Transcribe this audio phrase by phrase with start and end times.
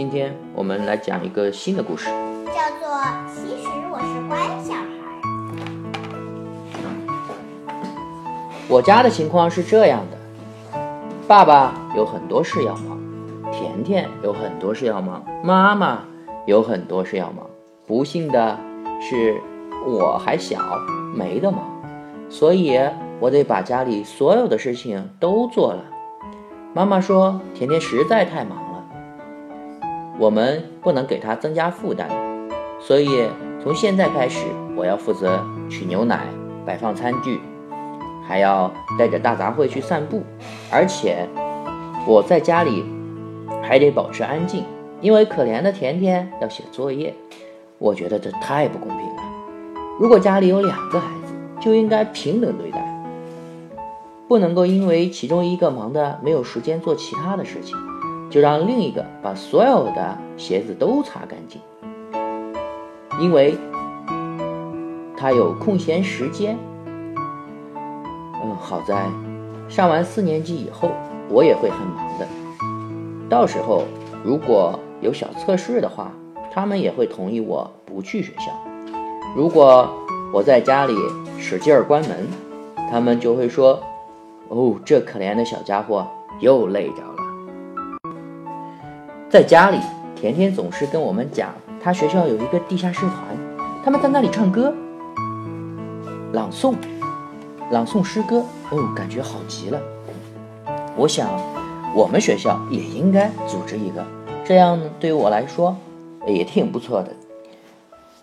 [0.00, 2.06] 今天我们来讲一个新的故事，
[2.46, 2.88] 叫做
[3.34, 4.80] 《其实我是乖小孩》。
[8.66, 10.16] 我家的情况是这样的：
[11.28, 12.98] 爸爸有很多事要忙，
[13.52, 15.98] 甜甜有很多事要忙，妈妈
[16.46, 17.46] 有很多事要忙。
[17.86, 18.58] 不幸的
[19.02, 19.38] 是，
[19.86, 20.78] 我还小，
[21.14, 21.60] 没得忙，
[22.30, 22.80] 所以
[23.18, 25.84] 我得把家里所有的事情都做了。
[26.72, 28.69] 妈妈说，甜甜实在太忙了，
[30.20, 32.06] 我们不能给他增加负担，
[32.78, 33.26] 所以
[33.62, 34.44] 从现在开始，
[34.76, 36.26] 我要负责取牛奶、
[36.66, 37.40] 摆放餐具。
[38.22, 40.22] 还要带着大杂烩去散步，
[40.70, 41.26] 而且
[42.06, 42.84] 我在家里
[43.60, 44.62] 还得保持安静，
[45.00, 47.12] 因为可怜的甜甜要写作业。
[47.78, 49.22] 我觉得这太不公平了。
[49.98, 53.04] 如果家里有两个孩子，就应该平等对待，
[54.28, 57.76] 不能够因为其中一个忙的没有时间做其他的事情，
[58.30, 61.60] 就让另一个把所有的鞋子都擦干净，
[63.20, 63.56] 因为
[65.16, 66.56] 他有空闲时间。
[68.42, 69.04] 嗯，好在
[69.68, 70.92] 上完四年级以后，
[71.28, 72.26] 我也会很忙的。
[73.28, 73.82] 到时候
[74.24, 76.12] 如果有小测试的话，
[76.52, 78.52] 他们也会同意我不去学校。
[79.36, 79.88] 如果
[80.32, 80.94] 我在家里
[81.36, 82.28] 使劲儿关门，
[82.90, 83.80] 他们就会说
[84.48, 86.06] ：“哦，这可怜的小家伙
[86.38, 87.02] 又累着。”
[89.30, 89.78] 在家里，
[90.16, 91.50] 甜甜总是跟我们讲，
[91.80, 93.14] 他学校有一个地下社团，
[93.84, 94.74] 他们在那里唱歌、
[96.32, 96.74] 朗诵。
[97.70, 99.80] 朗诵诗歌哦，感觉好极了。
[100.96, 101.30] 我想，
[101.94, 104.04] 我们学校也应该组织一个，
[104.44, 105.76] 这样对于我来说
[106.26, 107.12] 也挺不错的。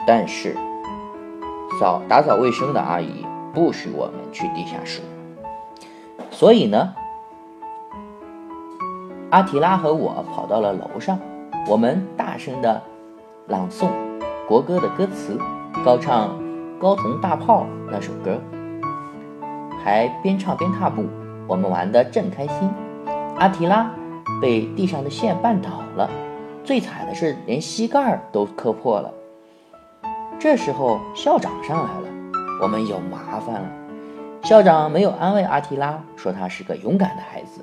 [0.06, 0.58] 但是，
[1.80, 5.00] 扫打扫卫生的阿姨不许我们去地下室，
[6.30, 6.94] 所以呢，
[9.30, 11.20] 阿提拉和我跑到了楼上，
[11.68, 12.82] 我们大声的
[13.48, 13.90] 朗诵
[14.48, 15.38] 国歌的歌词，
[15.84, 16.30] 高唱
[16.80, 18.40] 《高腾大炮》那首歌。
[19.84, 21.06] 还边唱边踏步，
[21.46, 22.70] 我们玩得正开心。
[23.38, 23.92] 阿提拉
[24.42, 26.10] 被地上的线绊倒了，
[26.64, 29.14] 最惨的是连膝盖都磕破了。
[30.40, 32.08] 这时候校长上来了，
[32.62, 33.70] 我们有麻烦了。
[34.44, 37.62] 校长没有安慰阿提拉，说他是个勇敢的孩子，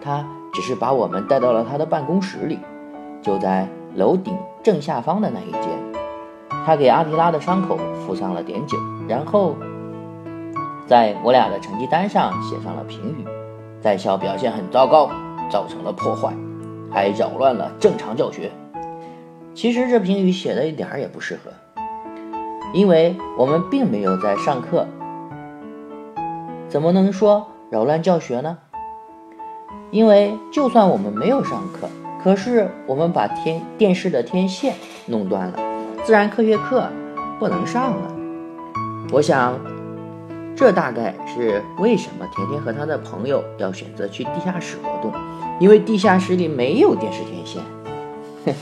[0.00, 0.24] 他
[0.56, 2.58] 只是把我们带到了他的办公室里，
[3.20, 5.68] 就在楼顶正下方的那一间。
[6.64, 9.54] 他给阿提拉的伤口敷上了碘酒，然后。
[10.86, 13.24] 在我俩的成绩单上写上了评语，
[13.80, 15.10] 在校表现很糟糕，
[15.50, 16.32] 造成了破坏，
[16.92, 18.52] 还扰乱了正常教学。
[19.52, 21.50] 其实这评语写的一点儿也不适合，
[22.72, 24.86] 因为我们并没有在上课，
[26.68, 28.58] 怎么能说扰乱教学呢？
[29.90, 31.88] 因为就算我们没有上课，
[32.22, 34.74] 可是我们把天电视的天线
[35.06, 35.58] 弄断了，
[36.04, 36.88] 自然科学课
[37.38, 38.12] 不能上了。
[39.12, 39.58] 我想。
[40.58, 45.12] 这大概是为什么甜甜和他的朋友要选择去地下室活动，
[45.60, 47.62] 因为地下室里没有电视天线。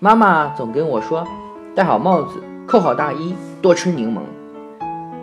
[0.00, 1.26] 妈妈总跟我说，
[1.74, 4.20] 戴好帽子，扣好大衣，多吃柠檬，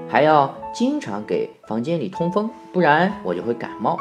[0.09, 3.97] 还要经常给房间里通风，不然我就会感冒。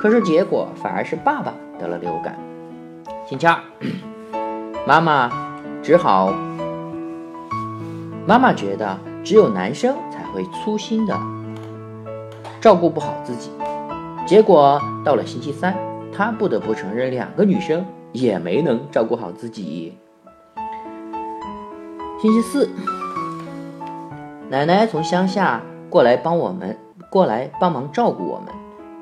[0.00, 2.38] 可是结果反而是爸爸得了流感。
[3.28, 3.60] 星期二，
[4.86, 5.30] 妈妈
[5.82, 6.32] 只好，
[8.26, 8.98] 妈妈觉得。
[9.24, 11.14] 只有男生才会粗心的
[12.62, 13.50] 照顾不好自己，
[14.24, 15.76] 结果到了星期三，
[16.10, 19.92] 他不得不承认两个女生也没能照顾好自己。
[22.22, 22.70] 星期四，
[24.48, 25.60] 奶奶从乡下
[25.90, 26.76] 过来帮我们
[27.10, 28.54] 过来帮忙照顾我们，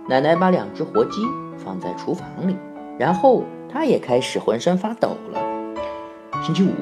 [0.08, 1.22] 奶奶把两只活鸡
[1.56, 2.56] 放在厨房里，
[2.98, 5.40] 然后她也开始浑身发抖了。
[6.42, 6.72] 星期五，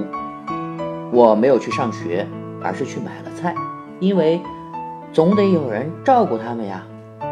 [1.12, 2.26] 我没有去上学。
[2.66, 3.54] 而是去买了菜，
[4.00, 4.40] 因为
[5.12, 6.82] 总得有人照顾他们呀。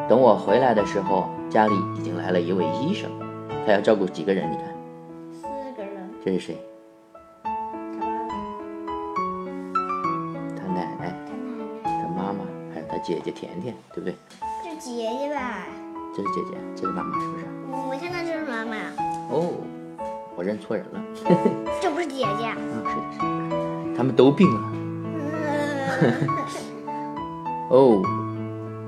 [0.06, 3.10] 等我回来的时候，家里已经来了一位医生，
[3.64, 4.44] 他要照顾几个人？
[4.50, 4.66] 你看，
[5.32, 6.06] 四个人。
[6.22, 6.58] 这是谁？
[13.02, 14.14] 姐姐甜甜，对不对？
[14.64, 15.66] 这是姐姐吧？
[16.14, 17.44] 这是姐姐，这是妈妈，是不是？
[17.88, 18.76] 我现在这是妈妈。
[19.30, 19.54] 哦，
[20.36, 21.02] 我认错人了。
[21.80, 22.44] 这不是姐姐。
[22.44, 23.96] 啊，是的，是的。
[23.96, 24.60] 他们都病了。
[27.70, 28.02] 哦，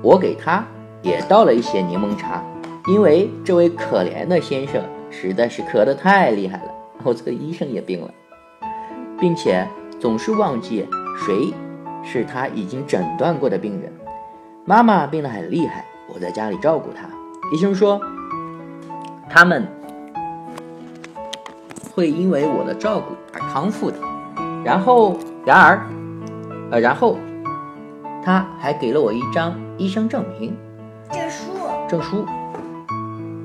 [0.01, 0.63] 我给他
[1.01, 2.43] 也倒了一些柠檬茶，
[2.87, 6.71] 因为这位可怜的先生实在是咳得太厉害了。
[7.03, 8.13] 我这个医生也病了，
[9.19, 9.67] 并且
[9.99, 10.87] 总是忘记
[11.17, 11.53] 谁
[12.03, 13.91] 是他已经诊断过的病人。
[14.67, 17.07] 妈妈病得很厉害，我在家里照顾她。
[17.53, 18.01] 医生说，
[19.29, 19.67] 他们
[21.93, 23.97] 会因为我的照顾而康复的。
[24.63, 25.15] 然后，
[25.45, 25.85] 然而，
[26.71, 27.15] 呃，然后
[28.23, 30.57] 他还给了我一张医生证明
[31.11, 31.51] 证书。
[31.87, 32.25] 证书。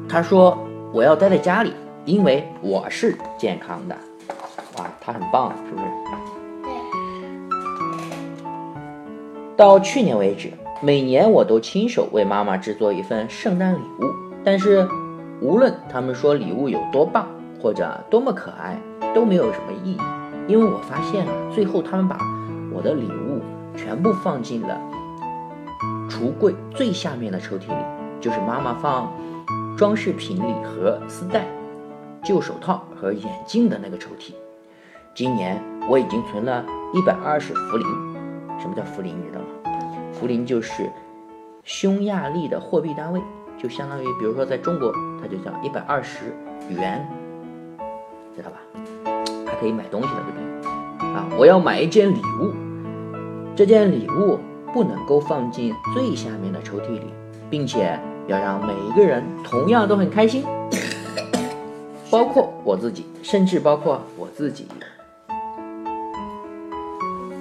[0.08, 0.56] 他说
[0.90, 1.75] 我要待在家里，
[2.06, 3.94] 因为我是健康的。
[4.78, 5.84] 哇，他很棒，是不是？
[6.62, 6.73] 对，
[9.55, 10.50] 到去年为止，
[10.82, 14.15] 每年我都亲手为妈妈制作一份圣诞礼物。
[14.43, 14.88] 但是，
[15.43, 17.29] 无论他们说礼物有多棒
[17.61, 18.81] 或者多么可爱，
[19.15, 19.99] 都没有什么意义，
[20.49, 22.19] 因为我发现啊，最后他们把
[22.73, 23.43] 我的礼物
[23.77, 24.81] 全部放进了
[26.09, 27.85] 橱柜最下面的抽屉里，
[28.19, 29.12] 就是妈妈放
[29.76, 31.44] 装饰品礼盒、丝带、
[32.25, 34.33] 旧手套和眼镜的那个抽屉。
[35.15, 37.87] 今年我已经存了一百二十福林。
[38.59, 39.15] 什么叫福林？
[39.19, 39.60] 你知道吗？
[40.20, 40.90] 福林就是
[41.64, 43.19] 匈牙利的货币单位，
[43.56, 46.26] 就相当于，比如说在中国，它就叫一百二十
[46.69, 47.08] 元，
[48.37, 48.58] 知道吧？
[49.46, 51.08] 还可以买东西的，对不对？
[51.08, 52.52] 啊，我要买一件礼物，
[53.56, 54.38] 这件礼物
[54.75, 57.14] 不能够放进最下面的抽屉里，
[57.49, 60.44] 并且要让每一个人同样都很开心，
[62.11, 64.66] 包括我自己，甚至包括我自己。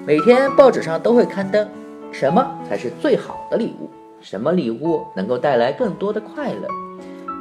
[0.05, 1.67] 每天报纸上都会刊登，
[2.11, 3.89] 什么才是最好的礼物？
[4.21, 6.67] 什么礼物能够带来更多的快乐？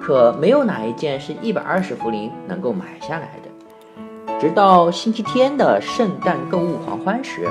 [0.00, 4.38] 可没有哪一件是一百二十福林能够买下来的。
[4.38, 7.48] 直到星期天的圣诞购物狂欢时，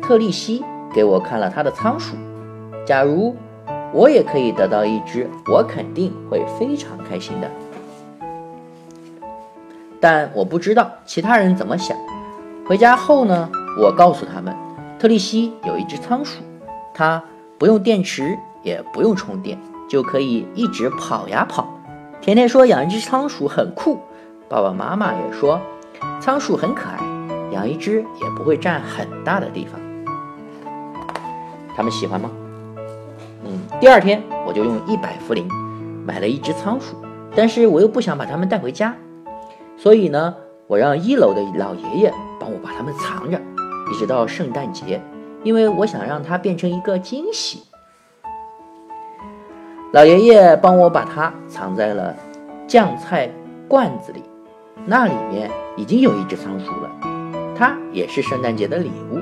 [0.00, 0.62] 特丽西
[0.94, 2.14] 给我看了她的仓鼠。
[2.86, 3.34] 假如
[3.92, 7.50] 我也可以得到一只，我肯定会非常开心的。
[9.98, 11.96] 但我不知道其他人怎么想。
[12.66, 13.50] 回家后呢，
[13.82, 14.54] 我告诉他们，
[15.00, 16.42] 特利西有一只仓鼠，
[16.92, 17.24] 它
[17.56, 19.58] 不用电池，也不用充电，
[19.88, 21.66] 就可以一直跑呀跑。
[22.20, 23.98] 甜甜说养一只仓鼠很酷，
[24.46, 25.58] 爸爸妈妈也说
[26.20, 26.98] 仓鼠很可爱，
[27.50, 29.80] 养一只也不会占很大的地方。
[31.74, 32.30] 他们喜欢吗？
[33.46, 35.48] 嗯，第二天我就用一百福林
[36.04, 36.94] 买了一只仓鼠，
[37.34, 38.94] 但是我又不想把它们带回家，
[39.78, 40.34] 所以呢，
[40.66, 42.12] 我让一楼的老爷爷。
[42.38, 43.38] 帮我把它们藏着，
[43.90, 45.02] 一直到圣诞节，
[45.42, 47.62] 因为我想让它变成一个惊喜。
[49.92, 52.14] 老爷爷帮我把它藏在了
[52.68, 53.28] 酱菜
[53.66, 54.22] 罐子里，
[54.86, 56.90] 那里面已经有一只仓鼠了，
[57.56, 59.18] 它也是圣诞节的礼物。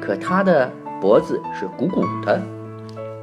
[0.00, 0.70] 可它的
[1.00, 2.40] 脖子是鼓鼓的。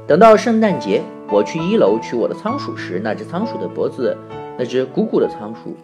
[0.06, 1.00] 等到圣诞节，
[1.30, 4.14] 我去一楼取我的仓鼠时，那只仓鼠的脖子，
[4.58, 5.74] 那只鼓鼓的仓鼠。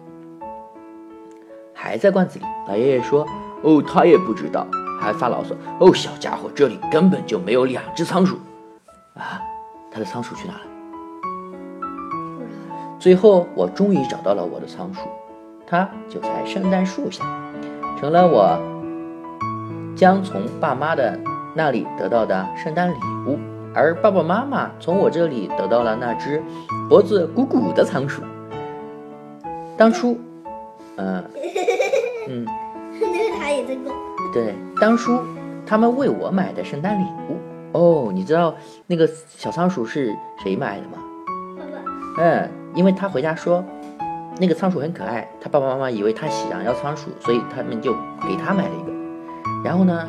[1.73, 3.25] 还在罐子里，老爷爷说
[3.63, 4.67] ：“哦，他也不知道，
[5.01, 5.55] 还发牢骚。
[5.79, 8.37] 哦，小家伙，这里根本就没有两只仓鼠
[9.15, 9.41] 啊！
[9.91, 10.61] 他的仓鼠去哪了？”
[12.99, 15.01] 最后，我终于找到了我的仓鼠，
[15.65, 17.25] 它就在圣诞树下，
[17.99, 18.59] 成了我
[19.95, 21.19] 将从爸妈的
[21.55, 23.39] 那里得到的圣诞礼物，
[23.73, 26.43] 而爸爸妈妈从我这里得到了那只
[26.87, 28.21] 脖子鼓鼓的仓鼠。
[29.75, 30.19] 当初，
[30.97, 31.23] 嗯。
[32.29, 32.45] 嗯，
[33.07, 33.93] 那个他也在动。
[34.33, 35.19] 对，当初
[35.65, 37.37] 他们为我买的圣诞礼物
[37.73, 38.53] 哦，你知道
[38.87, 40.97] 那个小仓鼠是谁买的吗？
[41.57, 42.23] 爸爸。
[42.23, 43.63] 嗯，因为他回家说
[44.37, 47.93] 那个仓鼠很可爱，他爸爸妈妈以为他想要仓鼠，所以他们就
[48.27, 48.91] 给他买了一个。
[49.63, 50.07] 然后呢，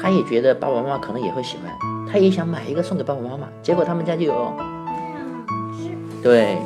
[0.00, 1.72] 他也觉得爸爸妈妈可能也会喜欢，
[2.10, 3.48] 他也想买一个送给爸爸妈妈。
[3.62, 4.52] 结果他们家就有。
[6.22, 6.58] 对，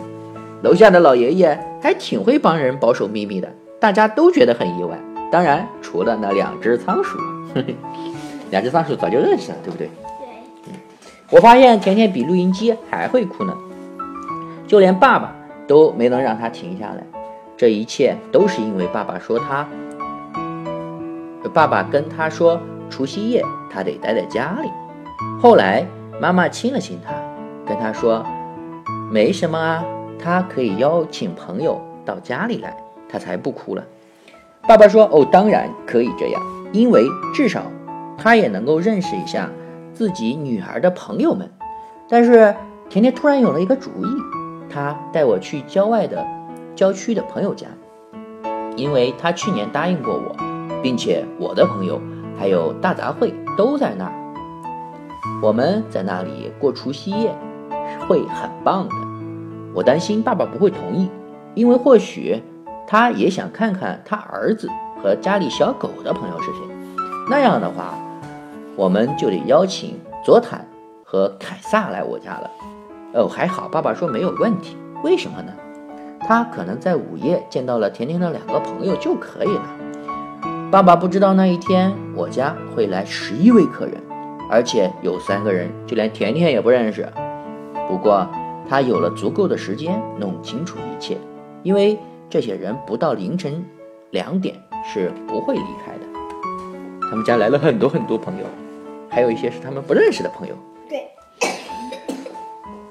[0.63, 3.49] 楼下的老爷爷还挺会帮人保守秘密的。
[3.81, 4.97] 大家都觉得很意外，
[5.33, 7.19] 当然除了那两只仓鼠，
[8.51, 9.91] 两只仓鼠早就认识了，对不对？
[10.67, 10.75] 对。
[11.31, 13.57] 我发现甜甜比录音机还会哭呢，
[14.67, 15.35] 就连爸爸
[15.67, 17.03] 都没能让他停下来。
[17.57, 19.67] 这一切都是因为爸爸说他，
[21.55, 22.61] 爸爸跟他说
[22.91, 24.71] 除夕夜他得待在家里。
[25.41, 25.87] 后来
[26.21, 27.15] 妈妈亲了亲他，
[27.67, 28.23] 跟他说
[29.11, 29.85] 没什么啊，
[30.19, 32.77] 他可以邀请朋友到家里来。
[33.11, 33.85] 他才不哭了。
[34.69, 37.63] 爸爸说：“哦，当然可以这样，因为至少
[38.17, 39.51] 他也能够认识一下
[39.93, 41.51] 自己女儿的朋友们。”
[42.09, 42.55] 但是
[42.89, 44.09] 甜甜突然有了一个主意，
[44.69, 46.27] 他带我去郊外的
[46.77, 47.67] 郊区的朋友家，
[48.77, 50.37] 因为他去年答应过我，
[50.83, 52.01] 并且我的朋友
[52.39, 54.13] 还有大杂烩都在那儿。
[55.43, 57.35] 我们在那里过除夕夜
[58.07, 58.95] 会很棒的。
[59.75, 61.09] 我担心爸爸不会同意，
[61.55, 62.43] 因为或许。
[62.91, 64.69] 他也想看看他儿子
[65.01, 66.59] 和家里小狗的朋友是谁，
[67.31, 67.95] 那样的话，
[68.75, 70.67] 我们就得邀请佐坦
[71.05, 72.51] 和凯撒来我家了。
[73.15, 74.77] 哦，还好，爸爸说没有问题。
[75.05, 75.53] 为什么呢？
[76.19, 79.63] 他可能在午夜见到了甜甜的两个朋友就可以了。
[80.73, 83.95] 爸爸不知道那一天我家会来十一位客人，
[84.51, 87.09] 而且有三个人就连甜甜也不认识。
[87.89, 88.27] 不过
[88.69, 91.17] 他有了足够的时间弄清楚一切，
[91.63, 91.97] 因为
[92.31, 93.65] 这些人不到凌晨
[94.11, 97.11] 两点是不会离开的。
[97.11, 98.45] 他们家来了很多很多朋友，
[99.09, 100.55] 还有一些是他们不认识的朋友。
[100.89, 101.11] 对，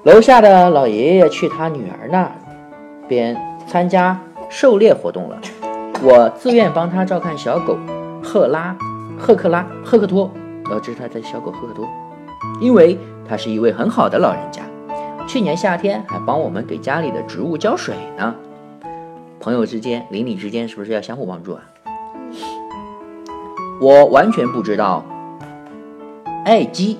[0.02, 2.32] 楼下的老爷爷去他女儿那儿
[3.08, 3.34] 边
[3.66, 4.20] 参加
[4.50, 5.40] 狩猎活动了，
[6.02, 7.78] 我自愿帮他照看小狗
[8.22, 8.76] 赫拉、
[9.18, 10.30] 赫克拉、赫克托，
[10.70, 11.88] 呃，这是他的小狗赫克托，
[12.60, 14.62] 因为他是一位很好的老人家，
[15.26, 18.34] 去年夏天还帮我们给家里的植物浇水呢。
[19.40, 21.62] 朋友之间、邻里之间是不是要相互帮助啊？
[23.80, 25.02] 我完全不知道，
[26.44, 26.98] 艾基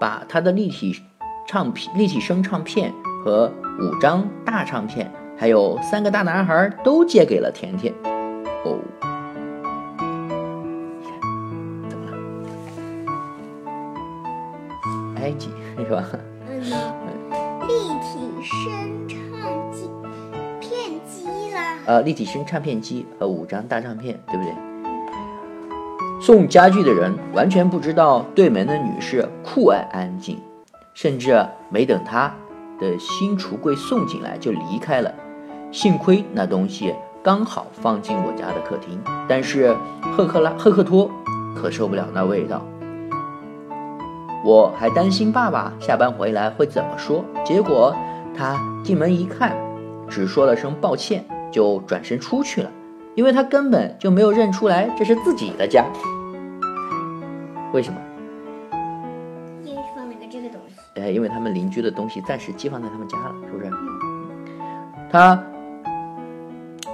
[0.00, 1.00] 把他的立体
[1.46, 2.92] 唱片、立体声唱片
[3.24, 5.08] 和五张大唱片，
[5.38, 7.94] 还有三个大男孩都借给了甜甜。
[8.64, 8.76] 哦，
[11.88, 12.16] 怎么了？
[15.22, 16.04] 埃及是吧？
[16.50, 16.60] 嗯，
[17.68, 19.07] 立体声。
[21.88, 24.52] 呃，立体声唱片机和五张大唱片，对不对？
[26.20, 30.38] 送家具的人完全不知道对门的女士酷爱安静，
[30.92, 32.30] 甚至没等她
[32.78, 35.10] 的新橱柜送进来就离开了。
[35.72, 39.74] 幸亏那东西刚好放进我家的客厅，但是
[40.14, 41.10] 赫克拉赫克托
[41.56, 42.60] 可受不了那味道。
[44.44, 47.96] 我还担心爸爸下班回来会怎么说，结果
[48.36, 49.56] 他进门一看，
[50.06, 52.70] 只说了声抱歉，就转身出去了，
[53.14, 55.84] 因为他根本就没有认出来这是自己的家。
[57.72, 57.98] 为什么？
[59.64, 61.00] 因为放了个这个东西。
[61.00, 63.70] 哎，因为他们邻居的东西暂时寄放在他们家了，是不是？
[65.10, 65.42] 他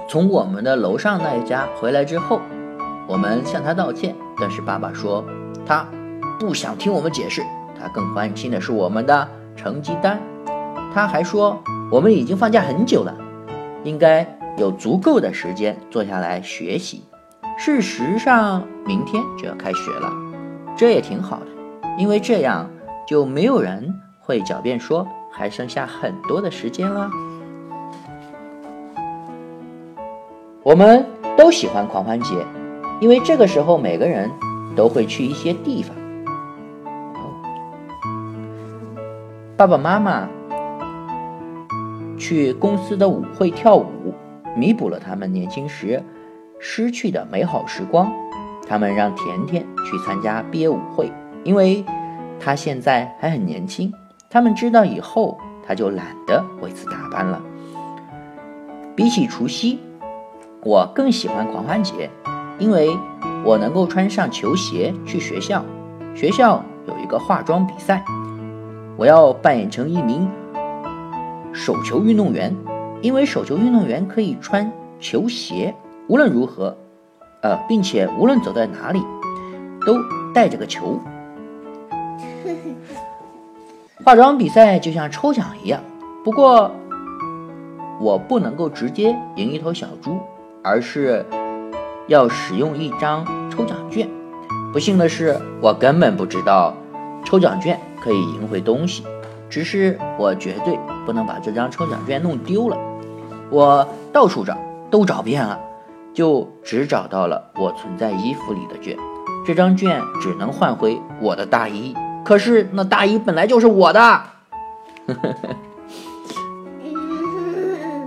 [0.07, 2.41] 从我们的楼上那一家回来之后，
[3.07, 5.23] 我们向他道歉，但是爸爸说
[5.65, 5.87] 他
[6.39, 7.41] 不想听我们解释，
[7.79, 10.19] 他更关心的是我们的成绩单。
[10.93, 13.15] 他还说我们已经放假很久了，
[13.83, 17.03] 应该有足够的时间坐下来学习。
[17.57, 20.11] 事实上，明天就要开学了，
[20.75, 21.45] 这也挺好的，
[21.97, 22.69] 因为这样
[23.07, 27.09] 就没有人会狡辩说还剩下很多的时间了。
[30.63, 31.05] 我们
[31.37, 32.35] 都喜欢狂欢节，
[32.99, 34.29] 因为这个时候每个人
[34.75, 35.95] 都会去一些地方。
[39.55, 40.27] 爸爸妈妈
[42.17, 44.13] 去公司的舞会跳舞，
[44.55, 46.01] 弥补了他们年轻时
[46.59, 48.11] 失去的美好时光。
[48.67, 51.11] 他们让甜甜去参加毕业舞会，
[51.43, 51.85] 因为
[52.39, 53.93] 她现在还很年轻。
[54.27, 57.39] 他们知道以后她就懒得为此打扮了。
[58.95, 59.79] 比起除夕，
[60.63, 62.09] 我更喜欢狂欢节，
[62.57, 62.97] 因为
[63.43, 65.63] 我能够穿上球鞋去学校。
[66.15, 68.03] 学校有一个化妆比赛，
[68.97, 70.27] 我要扮演成一名
[71.53, 72.55] 手球运动员，
[73.01, 75.73] 因为手球运动员可以穿球鞋，
[76.07, 76.75] 无论如何，
[77.41, 79.01] 呃，并且无论走在哪里，
[79.85, 79.97] 都
[80.33, 80.99] 带着个球。
[84.03, 85.81] 化妆比赛就像抽奖一样，
[86.23, 86.71] 不过
[87.99, 90.19] 我不能够直接赢一头小猪。
[90.67, 91.23] 而是
[92.07, 94.09] 要使用一张抽奖券。
[94.73, 96.73] 不幸的是，我根本不知道
[97.23, 99.03] 抽奖券可以赢回东西。
[99.49, 102.77] 只是我绝对不能把这张抽奖券弄丢了。
[103.49, 104.57] 我到处找，
[104.89, 105.59] 都找遍了，
[106.13, 108.97] 就只找到了我存在衣服里的券。
[109.45, 114.23] 这张券只能换回我的大衣，可是那大衣本来就是我的。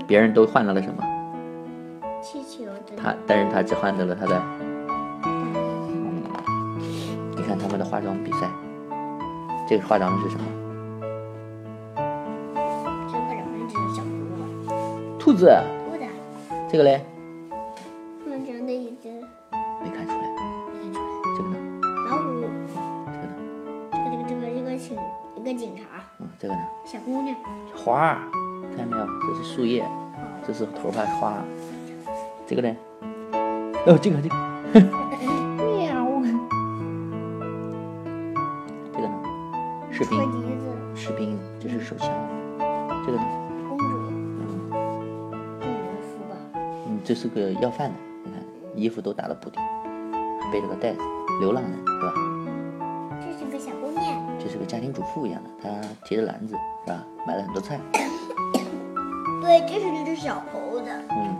[0.06, 1.04] 别人都换到了什么？
[2.20, 3.00] 气球的。
[3.00, 4.42] 他，但是他只换得了他的。
[7.36, 8.48] 你看他们的化妆比赛，
[9.68, 10.44] 这个化妆的是什么？
[15.28, 15.44] 兔子。
[15.84, 16.06] 兔子。
[16.72, 17.04] 这个嘞？
[18.24, 19.10] 长长的一只。
[19.52, 20.22] 没看出来。
[20.22, 21.04] 没看出来。
[21.36, 21.54] 这个呢？
[22.08, 22.24] 老虎。
[23.04, 23.36] 这个呢？
[23.92, 24.96] 这个这个这个一个警
[25.36, 25.82] 一个警察。
[26.18, 26.60] 嗯，这个呢？
[26.86, 27.36] 小姑娘。
[27.76, 28.18] 花儿，
[28.74, 29.04] 看见没有？
[29.04, 29.84] 这是树叶，
[30.46, 31.34] 这是头发花。
[32.46, 32.74] 这个呢？
[33.84, 35.07] 哦，这个这个。
[47.20, 48.40] 是个要饭的，你看
[48.76, 49.60] 衣服都打了补丁，
[50.52, 51.00] 背着个袋子，
[51.40, 52.14] 流浪人是吧？
[53.20, 54.22] 这是个小姑娘。
[54.38, 55.68] 这是个家庭主妇一样的，她
[56.04, 57.04] 提着篮子是吧？
[57.26, 57.80] 买了很多菜。
[59.42, 60.84] 对，这是一只小猴子。
[61.10, 61.36] 嗯。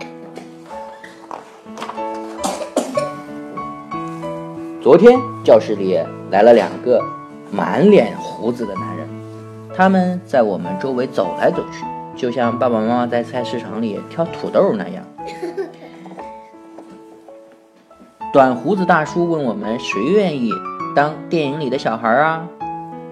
[4.82, 5.96] 昨天教室里
[6.32, 7.00] 来了两个
[7.52, 9.08] 满脸胡子的男人，
[9.76, 11.84] 他们在我们周围走来走去，
[12.16, 15.04] 就像爸爸妈妈在菜市场里挑土豆那样。
[18.30, 20.52] 短胡子大叔问我们：“谁愿意
[20.94, 22.46] 当电影里的小孩啊？”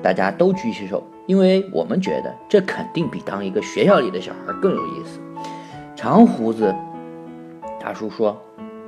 [0.02, 5.18] 大家都举起手，因为我们觉得这肯定比当一个学校里的小孩更有意思。
[5.96, 6.75] 长胡子
[7.80, 8.37] 大叔说：“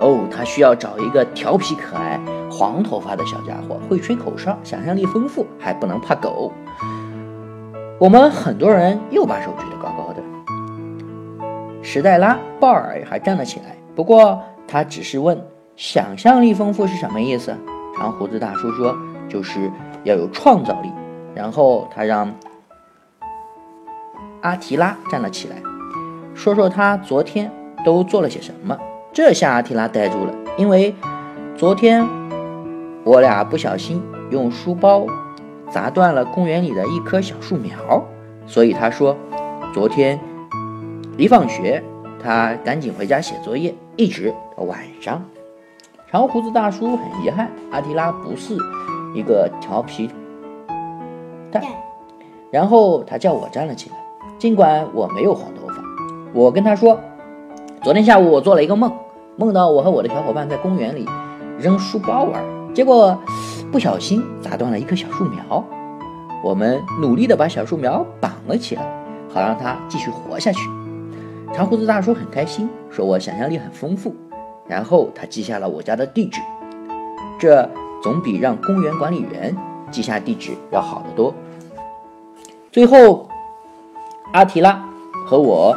[0.01, 2.21] 哦，他需要找一个调皮可爱、
[2.51, 6.53] 黄头发的小家伙，会吹口哨，想象力丰富，还不能怕狗。”
[7.99, 10.23] 我们很多人又把手举得高高的。
[11.83, 15.43] 史黛拉·鲍尔还站了起来，不过他只是问。
[15.79, 17.57] 想象力丰富是什么意思？
[17.97, 18.99] 长胡子大叔说
[19.31, 19.71] ：“就是
[20.03, 20.91] 要有创造力。”
[21.37, 22.35] 然后他让
[24.41, 25.55] 阿提拉站了起来，
[26.35, 27.49] 说说他昨天
[27.85, 28.77] 都做了些什么。
[29.13, 30.93] 这下阿提拉呆住了，因为
[31.57, 32.05] 昨天
[33.05, 35.07] 我俩不小心用书包
[35.71, 38.05] 砸断了公园里的一棵小树苗，
[38.49, 39.17] 所以他说
[39.73, 40.19] ：“昨天
[41.17, 41.81] 一放学，
[42.21, 45.23] 他赶紧回家写作业，一直到晚上。”
[46.11, 48.57] 长胡子大叔很遗憾，阿提拉不是
[49.15, 50.09] 一个调皮
[51.53, 51.63] 蛋。
[52.51, 53.97] 然后他叫我站了起来，
[54.39, 55.75] 尽管我没有黄头发。
[56.33, 56.99] 我跟他说，
[57.83, 58.91] 昨天下午我做了一个梦，
[59.37, 61.07] 梦到我和我的小伙伴在公园里
[61.59, 62.43] 扔书包玩，
[62.75, 63.19] 结果
[63.71, 65.63] 不小心砸断了一棵小树苗。
[66.43, 68.83] 我们努力的把小树苗绑了起来，
[69.29, 70.61] 好让它继续活下去。
[71.53, 74.15] 长胡子大叔很开心，说我想象力很丰富。
[74.69, 76.41] 然后他记下了我家的地址，
[77.39, 77.69] 这
[78.03, 79.57] 总比让公园管理员
[79.91, 81.35] 记下地址要好得多。
[82.71, 83.29] 最后，
[84.33, 84.85] 阿提拉
[85.27, 85.75] 和我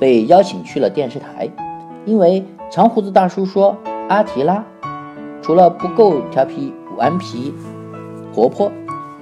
[0.00, 1.48] 被邀请去了电视台，
[2.06, 3.76] 因为长胡子大叔说
[4.08, 4.64] 阿提拉
[5.42, 7.54] 除了不够调皮、顽皮、
[8.32, 8.72] 活泼，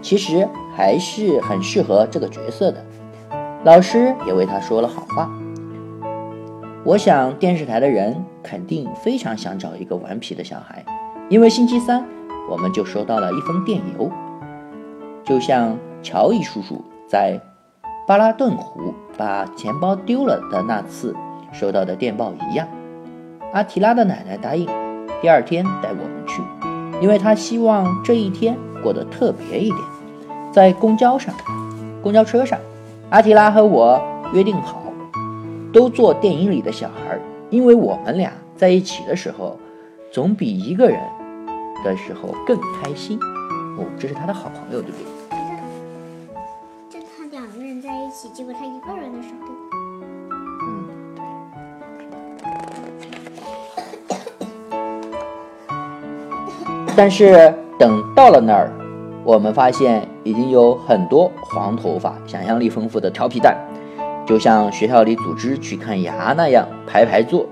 [0.01, 2.85] 其实还是很适合这个角色的。
[3.65, 5.29] 老师也为他说了好话。
[6.85, 10.85] 我想电视台的人肯定非常想找一个顽皮的小孩，
[11.29, 12.05] 因为星期三
[12.51, 14.11] 我们就收到了一封电邮，
[15.25, 17.41] 就像乔伊叔叔在
[18.07, 21.15] 巴拉顿湖把钱包丢了的那次
[21.53, 22.67] 收到的电报一样。
[23.53, 24.67] 阿提拉的奶奶答应
[25.21, 26.43] 第二天带我们去，
[27.01, 29.81] 因为她希望这一天过得特别一点。
[30.53, 31.35] 在公交上，
[32.03, 32.59] 公交车上，
[33.11, 34.01] 阿提拉和我
[34.33, 34.83] 约定好。
[35.71, 37.19] 都做电影里的小孩，
[37.51, 39.59] 因为我们俩在一起的时候，
[40.13, 41.01] 总比一个人
[41.85, 43.19] 的时候更开心。
[43.79, 45.07] 哦，这是他的好朋友，对不对？
[46.91, 49.47] 这他两个人在一起，结果他一个人的时候，
[50.63, 50.89] 嗯，
[56.97, 58.71] 但是等到了那儿，
[59.25, 63.57] 我们发现已经有很多黄头发、想象力丰富的调皮蛋。
[64.29, 67.47] 就像学校里组织去看牙那样排排坐，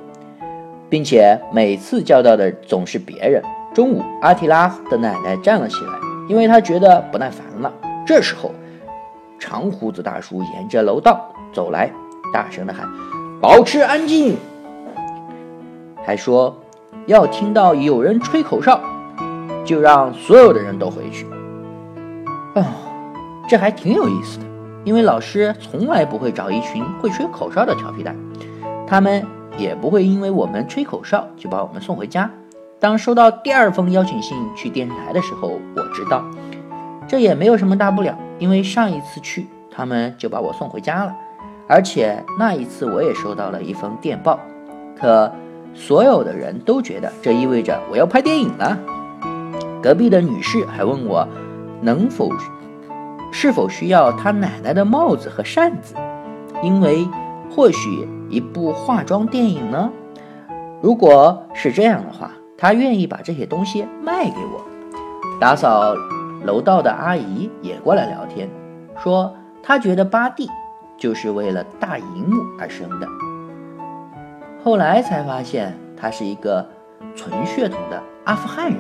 [0.90, 3.42] 并且每次叫到的总是别人。
[3.74, 5.92] 中午，阿提拉的奶奶站了起来，
[6.28, 7.72] 因为她觉得不耐烦了。
[8.06, 8.50] 这时候，
[9.38, 11.18] 长胡子大叔沿着楼道
[11.50, 11.90] 走来，
[12.30, 12.86] 大声地喊
[13.40, 14.36] ：“保持安静！”
[16.04, 16.54] 还说
[17.06, 18.78] ：“要听到有人吹口哨，
[19.64, 21.26] 就让所有的人都回去。”
[22.54, 22.66] 啊，
[23.48, 24.44] 这还挺有意思的。
[24.86, 28.16] 因为老师从来不会找一群会吹口哨的调皮蛋，
[28.86, 29.26] 他们
[29.58, 32.30] 也不会因为我们吹口哨就把我们送回家。
[32.78, 36.24] 当收到第二封邀请信去电视台的时候，我知道
[37.08, 41.12] 这也没有什么大不了，因为上一次去他们就把我送回家了，
[41.66, 44.38] 而且那一次我也收到了一封电报。
[44.96, 45.32] 可
[45.74, 48.78] 所有的人都觉得这意味着我要拍电影了。
[49.82, 51.26] 隔壁的女士还问我
[51.82, 52.30] 能否。
[53.38, 55.94] 是否需要他奶奶的帽子和扇子？
[56.62, 57.06] 因为
[57.50, 59.92] 或许一部化妆电影呢？
[60.80, 64.64] 如果是这样的话，他愿意把这些东西卖给我。
[65.38, 65.94] 打扫
[66.44, 68.48] 楼道的阿姨也过来聊天，
[68.96, 69.30] 说
[69.62, 70.48] 她觉得巴蒂
[70.96, 73.06] 就是为了大荧幕而生的。
[74.64, 76.66] 后来才发现他是一个
[77.14, 78.78] 纯血统的阿富汗人。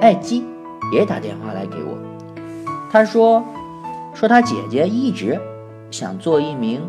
[0.00, 0.42] 艾基
[0.90, 1.98] 也打电话来给我，
[2.90, 3.44] 他说。
[4.18, 5.40] 说他姐姐一直
[5.92, 6.82] 想做一名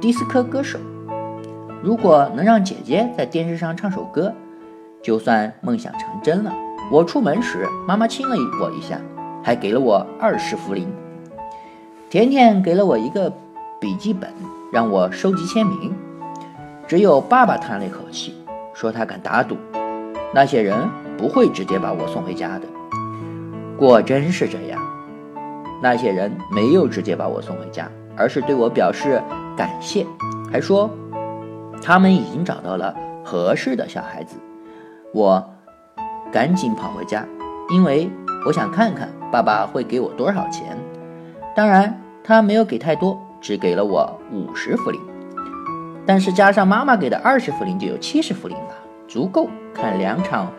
[0.00, 0.78] 迪斯科歌手，
[1.82, 4.32] 如果能让姐姐在电视上唱首歌，
[5.02, 6.50] 就算梦想成真了。
[6.90, 8.98] 我出门时，妈妈亲了我一下，
[9.42, 10.88] 还给了我二十福林。
[12.08, 13.30] 甜甜给了我一个
[13.78, 14.32] 笔记本，
[14.72, 15.92] 让我收集签名。
[16.88, 18.34] 只有爸爸叹了一口气，
[18.72, 19.58] 说他敢打赌，
[20.32, 22.62] 那些人不会直接把我送回家的。
[23.76, 24.80] 果真是这样，
[25.84, 29.22] 那些人没有直接把我送回家，而是对我表示
[29.54, 30.06] 感谢，
[30.50, 30.88] 还说
[31.82, 34.38] 他们已经找到了合适的小孩子。
[35.12, 35.46] 我
[36.32, 37.26] 赶紧跑回家，
[37.68, 38.08] 因为
[38.46, 40.74] 我想看看爸爸会给我多少钱。
[41.54, 44.98] 当然，他没有给太多，只给了我五十福林。
[46.06, 48.74] 但是加上妈妈给的二十福林，就有七十福林了，
[49.06, 50.50] 足够看两场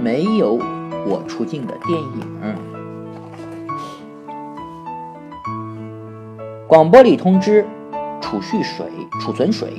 [0.00, 0.58] 没有
[1.06, 2.81] 我出镜的电影。
[6.72, 7.66] 广播里通知
[8.18, 8.86] 储蓄水、
[9.20, 9.74] 储存水，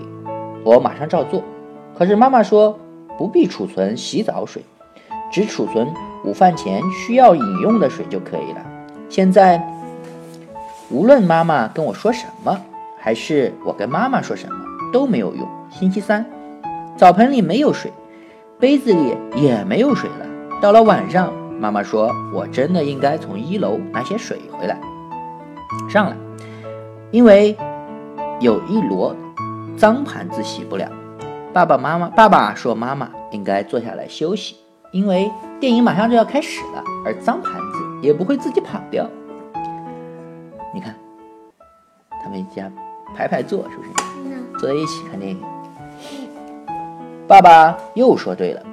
[0.64, 1.42] 我马上照做。
[1.98, 2.78] 可是妈妈说
[3.18, 4.64] 不必储存洗澡水，
[5.32, 5.92] 只储存
[6.24, 8.64] 午饭前需要饮用的水就可以了。
[9.10, 9.60] 现在
[10.92, 12.56] 无论妈妈跟我说什么，
[13.00, 14.56] 还是我跟妈妈说什么。
[14.94, 15.50] 都没有用。
[15.72, 16.24] 星期三，
[16.96, 17.92] 澡盆里没有水，
[18.60, 20.28] 杯子里也没有水了。
[20.62, 24.80] 到了晚上，妈妈说我真的应该从一楼拿些水回来。
[25.90, 26.16] 上来，
[27.14, 27.56] 因为
[28.40, 29.16] 有一摞
[29.78, 30.90] 脏盘子洗不了。
[31.54, 34.56] 爸爸妈妈，爸爸说妈妈应该坐下来休息，
[34.92, 39.08] 因为电影马上就要开始了，而脏盘子也不会自己跑掉。
[40.74, 40.96] 你看，
[42.24, 42.68] 他们一家
[43.16, 43.90] 排排坐，是不是？
[44.58, 45.40] 坐在一起看电影，
[47.28, 48.64] 爸爸又说对了，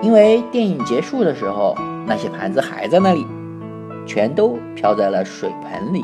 [0.00, 3.26] 因为电影结束的时候，那些盘子还在那里，
[4.06, 6.02] 全都飘在了水盆里。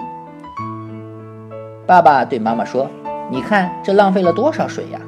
[1.86, 2.90] 爸爸对妈妈说
[3.30, 5.00] ：“你看这浪费了多少水呀！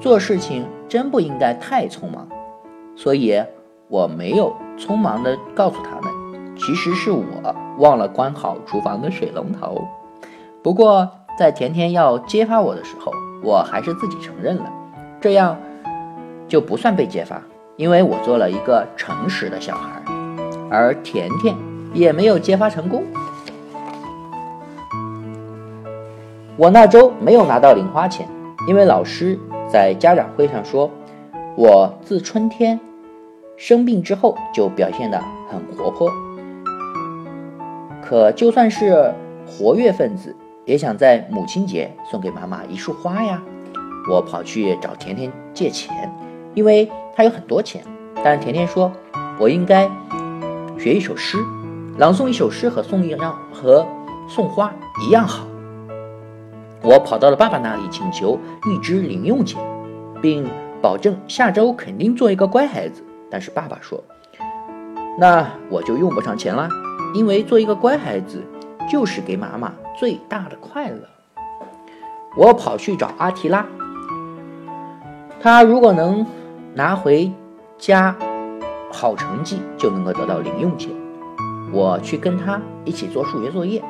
[0.00, 2.26] 做事情真不应该太匆忙。”
[2.96, 3.38] 所以
[3.88, 7.22] 我没有匆忙地告诉他们，其实是我
[7.76, 9.86] 忘了关好厨房的水龙头。
[10.62, 11.06] 不过
[11.38, 14.72] 在甜甜要揭发我的时候，我还是自己承认了，
[15.20, 15.58] 这样
[16.48, 17.42] 就不算被揭发，
[17.76, 20.02] 因为我做了一个诚实的小孩，
[20.70, 21.54] 而甜甜
[21.92, 23.04] 也没有揭发成功。
[26.58, 28.26] 我那周没有拿到零花钱，
[28.66, 29.38] 因为老师
[29.68, 30.90] 在家长会上说，
[31.54, 32.80] 我自春天
[33.56, 36.10] 生病之后就表现得很活泼。
[38.02, 39.12] 可就算是
[39.46, 40.34] 活跃分子。
[40.64, 43.40] 也想在母亲节送给妈妈一束花呀！
[44.10, 46.12] 我跑去找甜甜借钱，
[46.54, 47.84] 因为她有很多钱。
[48.24, 48.90] 但甜甜说，
[49.38, 49.88] 我应该
[50.76, 51.38] 学一首诗，
[51.98, 53.86] 朗诵一首诗和送一张和
[54.28, 54.72] 送花
[55.06, 55.46] 一样好。
[56.86, 59.60] 我跑到了爸爸那里，请求一支零用钱，
[60.22, 60.48] 并
[60.80, 63.02] 保证下周肯定做一个乖孩子。
[63.28, 64.00] 但是爸爸说，
[65.18, 66.68] 那我就用不上钱了，
[67.12, 68.40] 因为做一个乖孩子
[68.88, 69.72] 就是给妈妈。
[69.98, 71.00] 最大的快乐，
[72.36, 73.66] 我跑去找阿提拉。
[75.40, 76.24] 他如果能
[76.74, 77.32] 拿回
[77.78, 78.14] 家
[78.92, 80.92] 好成绩，就能够得到零用钱。
[81.72, 83.82] 我去跟他一起做数学作业，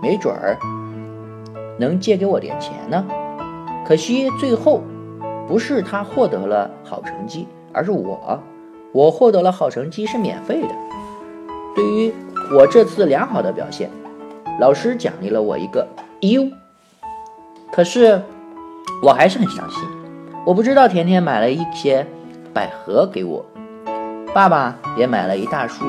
[0.00, 0.56] 没准儿
[1.78, 3.04] 能借给我点钱呢。
[3.86, 4.82] 可惜最后
[5.46, 8.42] 不是他获得了好成绩，而是我。
[8.92, 10.68] 我获得了好成绩是免费的。
[11.74, 12.12] 对于
[12.54, 13.90] 我这次良好的表现。
[14.60, 15.86] 老师奖励了我一个
[16.20, 16.50] U，
[17.70, 18.20] 可是
[19.00, 19.84] 我还是很伤心。
[20.44, 22.04] 我不知道甜甜买了一些
[22.52, 23.44] 百合给我，
[24.34, 25.84] 爸爸也买了一大束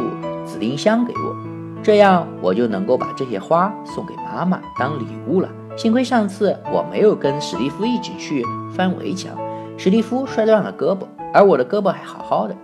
[0.45, 1.35] 紫丁香给我，
[1.81, 5.49] 这样我就能够把这些花送给妈妈当礼物了。
[5.79, 8.43] 幸亏上次我没有跟史蒂夫一起去
[8.75, 9.31] 翻围墙，
[9.77, 12.55] 史蒂夫摔断了胳膊，而我的胳膊还好好的，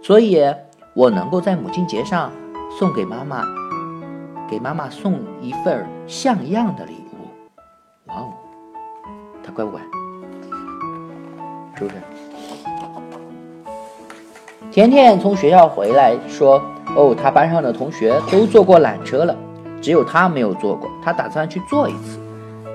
[0.00, 0.40] 所以
[0.94, 2.30] 我能够在母亲节上
[2.78, 3.44] 送给妈妈。
[4.48, 7.26] 给妈妈送一份像样的礼物，
[8.06, 8.32] 哇哦，
[9.42, 9.80] 他乖不乖？
[11.74, 11.96] 是不是？
[14.70, 16.62] 甜甜从学校回来说
[16.94, 19.34] ：“哦，他班上的同学都坐过缆车了，
[19.82, 20.88] 只有他没有坐过。
[21.02, 22.19] 他打算去坐一次，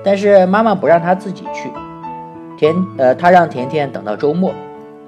[0.06, 1.68] 但是妈妈不让他自己去。
[2.56, 4.54] 甜呃，他让甜甜等到周末，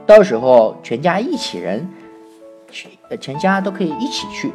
[0.05, 1.89] 到时候全家一起人
[2.69, 4.53] 去，呃，全家都可以一起去。”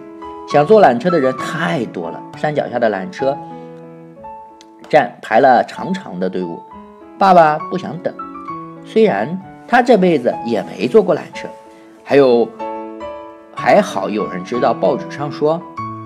[0.51, 3.35] 想坐缆车的人太多了，山脚下的缆车
[4.89, 6.59] 站排了长长的队伍。
[7.17, 8.13] 爸爸不想等，
[8.83, 11.47] 虽然他这辈子也没坐过缆车。
[12.03, 12.45] 还有，
[13.55, 15.59] 还好有人知道报纸上说，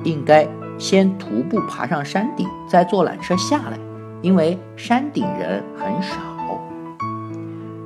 [0.04, 0.48] 应该
[0.78, 3.78] 先徒步爬上山顶，再坐缆车下来，
[4.28, 6.18] 因为山顶人很少。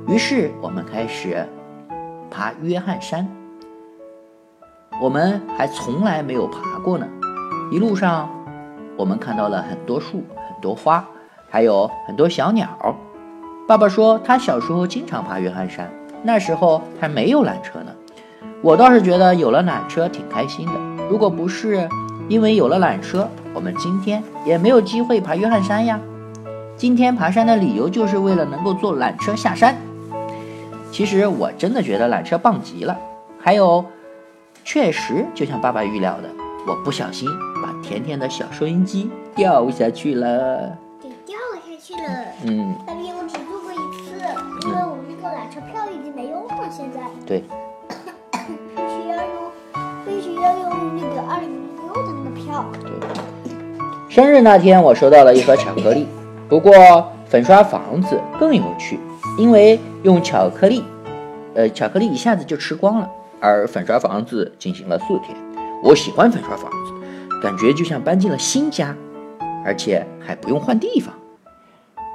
[0.08, 1.46] 于是我们开始
[2.28, 3.24] 爬约翰山。
[5.00, 7.06] 我们还从来没有爬过呢。
[7.70, 8.28] 一路上，
[8.96, 11.06] 我们看到了很多树、很多花，
[11.48, 12.68] 还有很多小鸟。
[13.68, 15.88] 爸爸说他小时候经常爬约翰山，
[16.24, 17.92] 那时候还没有缆车呢。
[18.62, 20.72] 我倒是觉得有了缆车挺开心的。
[21.08, 21.88] 如果不是
[22.26, 26.00] 因为有了缆车，我们今天也没有机会爬约翰山呀。
[26.82, 29.76] 今天爬山的理由就是为了能够坐缆车下山。
[30.90, 32.98] 其实我真的觉得缆车棒极了。
[33.38, 33.84] 还有，
[34.64, 36.28] 确实就像爸爸预料的，
[36.66, 37.28] 我不小心
[37.62, 40.76] 把甜甜的小收音机掉下去了。
[41.00, 42.24] 给掉下去了。
[42.46, 44.18] 嗯，爸比，我只坐过一次，
[44.66, 47.44] 因为我们那个缆车票已经没用了，现在对，
[48.74, 49.52] 必须要用，
[50.04, 52.66] 必须要用那个二零零六的那个票。
[52.82, 52.90] 对
[54.08, 56.08] 生日那天我收到了一盒巧克力，
[56.52, 59.00] 不过粉刷房子更有趣，
[59.38, 60.84] 因为用巧克力，
[61.54, 63.10] 呃，巧克力一下子就吃光了，
[63.40, 65.34] 而粉刷房子进行了四天。
[65.82, 68.94] 我喜欢粉刷房子，感觉就像搬进了新家，
[69.64, 71.14] 而且还不用换地方。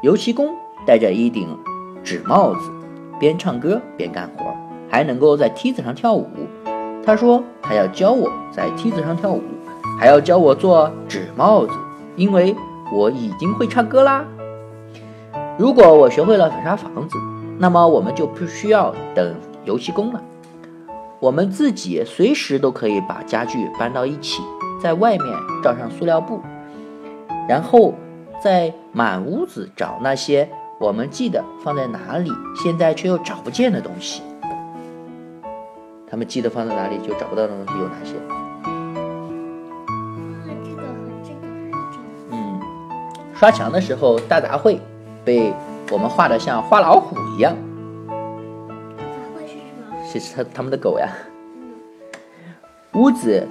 [0.04, 0.50] 油漆工
[0.86, 1.58] 戴着一顶
[2.04, 2.60] 纸帽子，
[3.20, 4.56] 边唱歌边干活，
[4.88, 6.30] 还能够在梯子上跳舞。
[7.04, 9.42] 他说他要教我在梯子上跳舞，
[10.00, 11.74] 还要教我做纸帽子，
[12.16, 12.56] 因为
[12.94, 14.26] 我已经会唱歌啦。
[15.58, 17.18] 如果我学会了粉刷房子，
[17.58, 20.22] 那么我们就不需要等油漆工了。
[21.20, 24.44] 我们自己随时都可以把家具搬到一起，
[24.80, 25.28] 在外面
[25.64, 26.40] 罩上塑料布，
[27.50, 27.96] 然后
[28.40, 30.48] 在满屋子找那些
[30.80, 34.22] 我们记得放在哪里，现在却又找不见的东西。
[36.08, 38.14] 他们记得放在哪里就找不到的东西有哪些？
[43.40, 44.80] 刷墙的时候，大杂烩
[45.24, 45.54] 被
[45.92, 47.56] 我们画的像花老虎一样，
[48.08, 50.20] 大杂烩是什么？
[50.20, 51.08] 是他他们的狗呀。
[52.96, 53.48] 屋子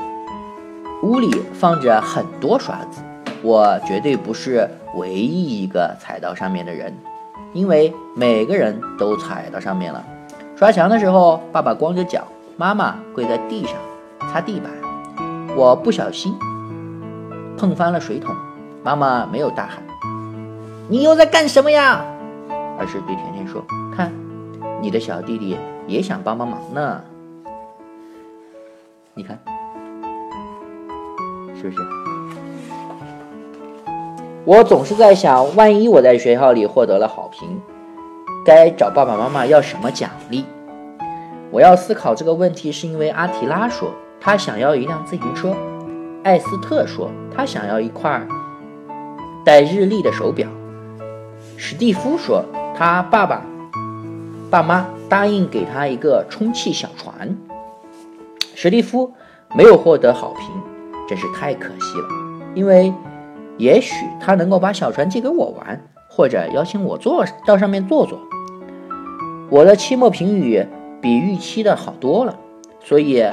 [1.04, 3.00] 屋里放着很多刷子，
[3.42, 6.92] 我绝对不是唯一一个踩到上面的人，
[7.52, 10.04] 因为每个人都踩到上面了。
[10.56, 13.76] 刷墙的时候，爸爸光着脚，妈妈跪在地上
[14.32, 14.68] 擦地板，
[15.54, 16.34] 我不小心
[17.56, 18.34] 碰翻了水桶，
[18.86, 19.82] 妈妈没有大喊
[20.88, 22.04] ：“你又在干什么呀？”
[22.78, 23.60] 而是对甜甜说
[23.92, 24.12] ：“看，
[24.80, 25.56] 你的小弟弟
[25.88, 27.02] 也想帮帮忙呢。
[29.14, 29.36] 你看，
[31.56, 31.82] 是不是？
[34.44, 37.60] 我总是在想，万一我在学校里获得了好评，
[38.44, 40.44] 该找爸爸妈妈要什么奖励？
[41.50, 45.56] 我要思考这个问题，是因为阿提拉说他想要一辆自行车，
[46.22, 48.24] 艾斯特说他想要一块
[49.46, 50.48] 带日历的手表，
[51.56, 52.44] 史蒂夫说
[52.76, 53.46] 他爸爸、
[54.50, 57.38] 爸妈答应给他一个充气小船。
[58.56, 59.12] 史蒂夫
[59.54, 60.50] 没有获得好评，
[61.08, 62.08] 真是太可惜了，
[62.56, 62.92] 因为
[63.56, 65.80] 也许他能够把小船借给我玩，
[66.10, 68.18] 或者邀请我坐到上面坐坐。
[69.48, 70.66] 我的期末评语
[71.00, 72.36] 比预期的好多了，
[72.82, 73.24] 所以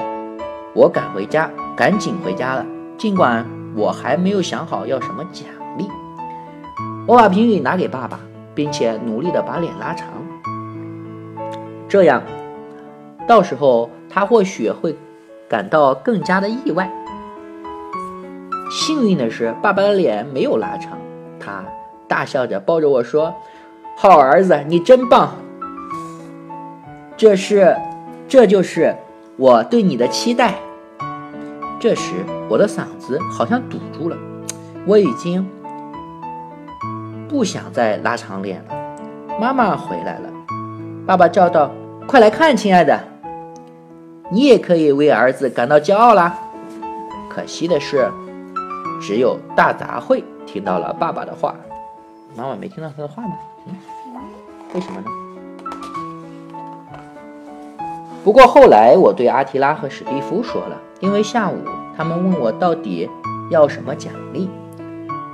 [0.76, 2.63] 我赶回家，赶紧回家了。
[2.99, 3.43] 尽管
[3.76, 5.88] 我还没有想好要什么奖励，
[7.06, 8.20] 我把评语拿给爸爸，
[8.56, 10.08] 并且努力的把脸拉长，
[11.89, 12.24] 这样，
[13.28, 14.96] 到时候他或许会
[15.50, 16.89] 感到更加的意外。
[18.72, 20.98] 幸运的是，爸爸的脸没有拉长，
[21.39, 21.63] 他
[22.08, 23.34] 大笑着抱着我说
[23.98, 25.36] ：“好儿子，你真棒！
[27.18, 27.76] 这是，
[28.30, 28.96] 这就是
[29.38, 30.56] 我对你的期待。”
[31.80, 32.13] 这时，
[32.50, 34.16] 我的嗓子好像堵住了，
[34.86, 35.46] 我已经
[37.34, 38.76] 不想再拉长脸了。
[39.41, 40.30] 妈妈回来了，
[41.04, 41.72] 爸爸叫道
[42.08, 43.00] ：“快来看，亲爱的，
[44.30, 46.38] 你也可以为儿子感到骄傲啦。”
[47.28, 48.08] 可惜的是，
[49.02, 51.56] 只有大杂烩听到了爸爸的话，
[52.38, 53.34] 妈妈没听到他的话吗？
[53.65, 53.76] 嗯，
[54.76, 55.08] 为什么呢？
[58.24, 61.58] 不过后来我对阿提拉和史蒂夫说了，因为下午
[61.98, 63.10] 他们问我到底
[63.50, 64.48] 要什么奖励，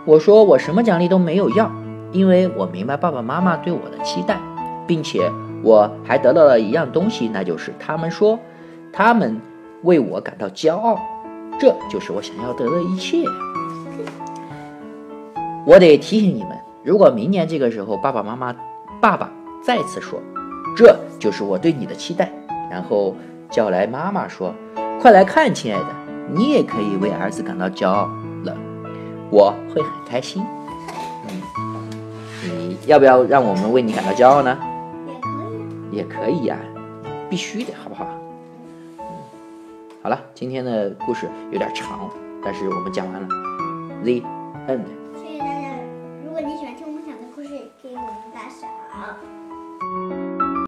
[0.06, 1.70] 我说我什么奖励都没有要，
[2.12, 4.39] 因为我明白爸爸妈妈对我的期待，
[4.88, 8.39] 并且我还得到了一样东西，那就是他们说
[8.91, 9.39] 他们
[9.84, 11.00] 为我感到骄傲，
[11.60, 13.24] 这就是我想要得的一切。
[15.65, 18.56] 我得提醒你们，如果明年这个时候爸爸妈妈
[19.00, 19.30] 爸爸
[19.62, 20.19] 再次说，
[20.76, 22.32] 这就是我对你的期待。
[22.72, 23.15] 然后
[23.50, 24.54] 叫来妈妈说
[25.02, 25.88] ：“快来看，亲爱的，
[26.34, 28.10] 你也可以为儿子感到骄傲
[28.43, 28.56] 了，
[29.32, 30.43] 我会很开心。”
[32.43, 34.58] 嗯，你要不要让我们为你感到骄傲呢？
[35.08, 35.97] 也可以。
[35.97, 36.58] 也可以呀、
[37.30, 38.06] 必须的，好不好？
[38.99, 39.06] 嗯，
[40.04, 42.10] 好了，今天的故事有点长，
[42.43, 43.28] 但是我们讲完了。
[44.04, 44.21] The
[44.67, 44.99] end。